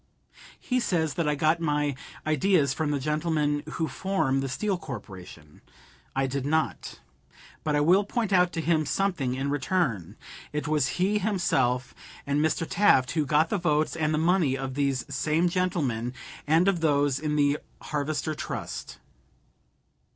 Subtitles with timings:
[0.59, 1.93] He says that I got my
[2.25, 5.61] "ideas from the gentlemen who form the Steel Corporation."
[6.15, 6.99] I did not.
[7.63, 10.15] But I will point out to him something in return.
[10.53, 11.93] It was he himself,
[12.25, 12.65] and Mr.
[12.67, 16.15] Taft, who got the votes and the money of these same gentlemen,
[16.47, 18.97] and of those in the Harvester Trust.